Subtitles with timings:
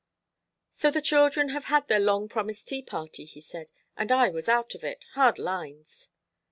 [0.71, 4.49] "So the children have had their long promised tea party," he said, "and I was
[4.49, 5.03] out of it.
[5.13, 6.09] Hard lines."